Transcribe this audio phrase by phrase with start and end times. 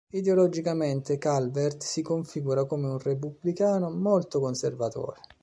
[0.11, 5.21] Ideologicamente Calvert si configura come un repubblicano molto conservatore.